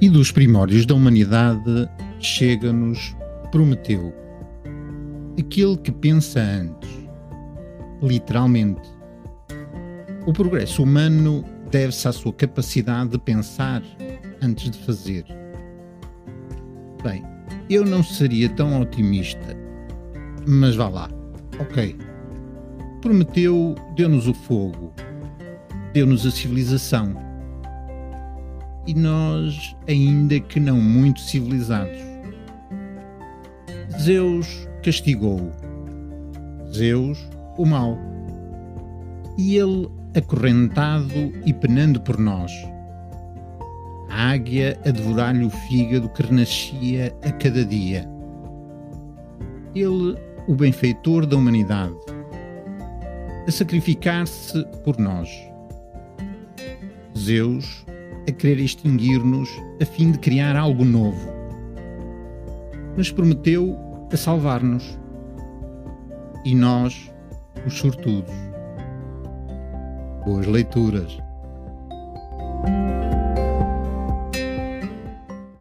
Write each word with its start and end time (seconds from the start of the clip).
E 0.00 0.08
dos 0.08 0.30
primórdios 0.30 0.86
da 0.86 0.94
humanidade 0.94 1.88
chega-nos 2.20 3.16
Prometeu, 3.50 4.14
aquele 5.36 5.76
que 5.78 5.90
pensa 5.90 6.38
antes, 6.38 6.88
literalmente. 8.00 8.88
O 10.24 10.32
progresso 10.32 10.84
humano 10.84 11.44
deve-se 11.70 12.06
à 12.06 12.12
sua 12.12 12.32
capacidade 12.32 13.10
de 13.10 13.18
pensar 13.18 13.82
antes 14.40 14.70
de 14.70 14.78
fazer. 14.84 15.24
Bem, 17.02 17.24
eu 17.68 17.84
não 17.84 18.04
seria 18.04 18.48
tão 18.50 18.80
otimista, 18.80 19.56
mas 20.46 20.76
vá 20.76 20.88
lá, 20.88 21.10
ok. 21.58 21.96
Prometeu, 23.02 23.74
deu-nos 23.96 24.28
o 24.28 24.34
fogo, 24.34 24.92
deu-nos 25.92 26.24
a 26.24 26.30
civilização. 26.30 27.27
E 28.88 28.94
nós, 28.94 29.76
ainda 29.86 30.40
que 30.40 30.58
não 30.58 30.80
muito 30.80 31.20
civilizados, 31.20 32.00
Zeus 34.00 34.66
castigou 34.82 35.52
Zeus, 36.72 37.18
o 37.56 37.64
mau. 37.64 37.98
E 39.36 39.56
ele 39.56 39.88
acorrentado 40.16 41.32
e 41.44 41.52
penando 41.52 42.00
por 42.00 42.18
nós. 42.18 42.52
A 44.10 44.30
águia 44.32 44.78
a 44.84 44.90
devorar-lhe 44.90 45.44
o 45.44 45.50
fígado 45.50 46.08
que 46.10 46.22
renascia 46.22 47.14
a 47.22 47.32
cada 47.32 47.64
dia. 47.64 48.08
Ele, 49.74 50.16
o 50.46 50.54
benfeitor 50.54 51.26
da 51.26 51.36
humanidade, 51.36 51.94
a 53.46 53.50
sacrificar-se 53.50 54.64
por 54.84 54.98
nós. 54.98 55.28
Zeus 57.16 57.84
a 58.28 58.32
querer 58.32 58.60
extinguir-nos 58.60 59.48
a 59.80 59.86
fim 59.86 60.12
de 60.12 60.18
criar 60.18 60.54
algo 60.54 60.84
novo. 60.84 61.32
Mas 62.96 63.10
prometeu 63.10 63.76
a 64.12 64.16
salvar-nos. 64.16 64.98
E 66.44 66.54
nós, 66.54 67.10
os 67.66 67.74
sortudos. 67.78 68.34
Boas 70.26 70.46
leituras. 70.46 71.18